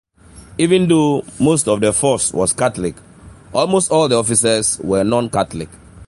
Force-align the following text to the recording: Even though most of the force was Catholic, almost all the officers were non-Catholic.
Even 0.57 0.87
though 0.87 1.21
most 1.39 1.67
of 1.67 1.79
the 1.79 1.93
force 1.93 2.33
was 2.33 2.53
Catholic, 2.53 2.95
almost 3.53 3.91
all 3.91 4.07
the 4.07 4.17
officers 4.17 4.79
were 4.79 5.03
non-Catholic. 5.03 5.69